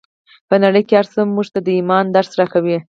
په 0.49 0.55
نړۍ 0.63 0.83
کې 0.87 0.95
هر 0.99 1.07
څه 1.13 1.19
موږ 1.35 1.47
ته 1.53 1.59
د 1.63 1.67
ایمان 1.79 2.05
درس 2.15 2.31
راکوي 2.39 2.75